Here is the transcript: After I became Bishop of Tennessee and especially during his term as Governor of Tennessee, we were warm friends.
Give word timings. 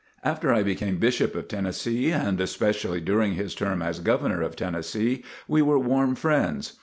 After 0.23 0.51
I 0.51 0.63
became 0.63 0.97
Bishop 0.97 1.35
of 1.35 1.47
Tennessee 1.47 2.09
and 2.11 2.41
especially 2.41 3.01
during 3.01 3.33
his 3.33 3.53
term 3.53 3.83
as 3.83 3.99
Governor 3.99 4.41
of 4.41 4.55
Tennessee, 4.55 5.23
we 5.47 5.61
were 5.61 5.77
warm 5.77 6.15
friends. 6.15 6.79